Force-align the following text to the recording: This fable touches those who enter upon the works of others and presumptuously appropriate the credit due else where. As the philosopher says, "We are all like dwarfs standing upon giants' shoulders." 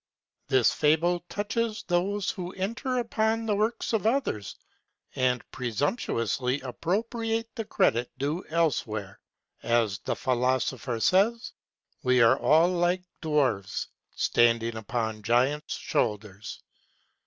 This 0.47 0.71
fable 0.73 1.19
touches 1.29 1.83
those 1.83 2.31
who 2.31 2.53
enter 2.53 2.97
upon 2.97 3.45
the 3.45 3.55
works 3.55 3.93
of 3.93 4.07
others 4.07 4.55
and 5.15 5.43
presumptuously 5.51 6.59
appropriate 6.61 7.53
the 7.53 7.65
credit 7.65 8.09
due 8.17 8.43
else 8.49 8.87
where. 8.87 9.19
As 9.61 9.99
the 9.99 10.15
philosopher 10.15 10.99
says, 10.99 11.53
"We 12.01 12.19
are 12.19 12.39
all 12.39 12.69
like 12.69 13.03
dwarfs 13.21 13.89
standing 14.15 14.75
upon 14.75 15.21
giants' 15.21 15.77
shoulders." 15.77 16.63